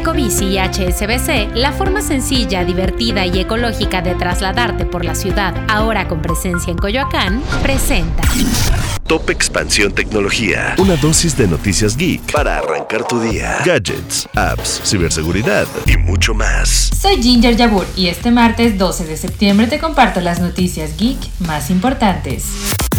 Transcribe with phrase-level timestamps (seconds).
[0.00, 6.08] Ecobici y HSBC, la forma sencilla, divertida y ecológica de trasladarte por la ciudad, ahora
[6.08, 8.22] con presencia en Coyoacán, presenta.
[9.06, 10.74] Top Expansión Tecnología.
[10.78, 13.58] Una dosis de noticias geek para arrancar tu día.
[13.62, 16.90] Gadgets, apps, ciberseguridad y mucho más.
[16.98, 21.68] Soy Ginger Yabur y este martes 12 de septiembre te comparto las noticias geek más
[21.68, 22.46] importantes.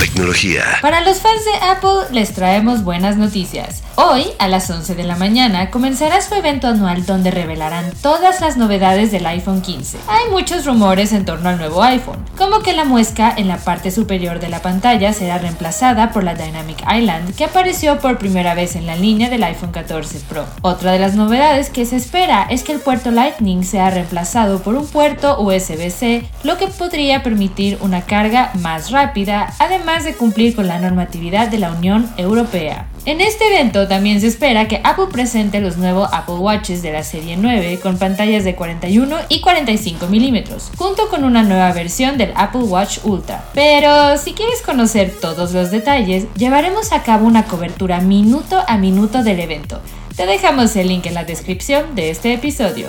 [0.01, 0.63] Tecnología.
[0.81, 3.83] Para los fans de Apple les traemos buenas noticias.
[3.97, 8.57] Hoy, a las 11 de la mañana, comenzará su evento anual donde revelarán todas las
[8.57, 9.99] novedades del iPhone 15.
[10.07, 13.91] Hay muchos rumores en torno al nuevo iPhone, como que la muesca en la parte
[13.91, 18.75] superior de la pantalla será reemplazada por la Dynamic Island que apareció por primera vez
[18.75, 20.47] en la línea del iPhone 14 Pro.
[20.63, 24.73] Otra de las novedades que se espera es que el puerto Lightning sea reemplazado por
[24.73, 30.67] un puerto USB-C, lo que podría permitir una carga más rápida, además de cumplir con
[30.67, 32.87] la normatividad de la Unión Europea.
[33.05, 37.03] En este evento también se espera que Apple presente los nuevos Apple Watches de la
[37.03, 42.31] serie 9 con pantallas de 41 y 45 milímetros, junto con una nueva versión del
[42.35, 43.43] Apple Watch Ultra.
[43.53, 49.23] Pero si quieres conocer todos los detalles, llevaremos a cabo una cobertura minuto a minuto
[49.23, 49.81] del evento.
[50.15, 52.87] Te dejamos el link en la descripción de este episodio.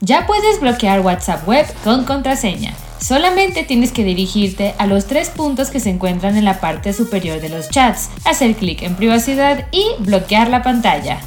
[0.00, 2.74] Ya puedes bloquear WhatsApp Web con contraseña.
[3.02, 7.40] Solamente tienes que dirigirte a los tres puntos que se encuentran en la parte superior
[7.40, 11.18] de los chats, hacer clic en privacidad y bloquear la pantalla.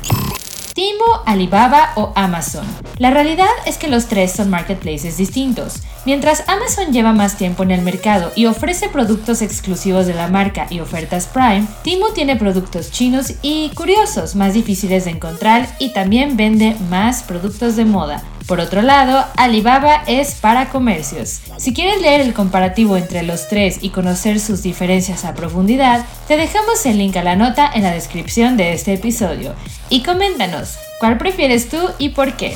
[0.74, 2.66] Timo, Alibaba o Amazon.
[2.98, 5.84] La realidad es que los tres son marketplaces distintos.
[6.06, 10.68] Mientras Amazon lleva más tiempo en el mercado y ofrece productos exclusivos de la marca
[10.70, 16.38] y ofertas Prime, Timo tiene productos chinos y curiosos, más difíciles de encontrar y también
[16.38, 18.24] vende más productos de moda.
[18.48, 21.42] Por otro lado, Alibaba es para comercios.
[21.58, 26.38] Si quieres leer el comparativo entre los tres y conocer sus diferencias a profundidad, te
[26.38, 29.56] dejamos el link a la nota en la descripción de este episodio.
[29.90, 32.56] Y coméntanos, ¿cuál prefieres tú y por qué?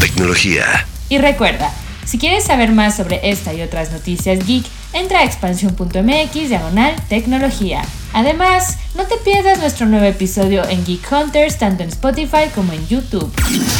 [0.00, 0.64] Tecnología.
[1.08, 1.72] Y recuerda,
[2.08, 4.64] si quieres saber más sobre esta y otras noticias geek,
[4.94, 7.82] entra a expansión.mx diagonal tecnología.
[8.14, 12.88] Además, no te pierdas nuestro nuevo episodio en Geek Hunters tanto en Spotify como en
[12.88, 13.30] YouTube.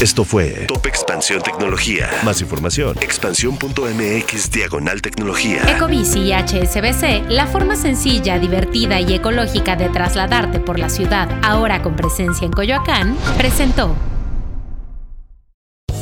[0.03, 2.11] Esto fue Top Expansión Tecnología.
[2.23, 2.99] Más información.
[3.01, 5.63] Expansión.mx diagonal tecnología.
[5.67, 11.81] Ecobici y HSBC, la forma sencilla, divertida y ecológica de trasladarte por la ciudad, ahora
[11.83, 13.97] con presencia en Coyoacán, presentó.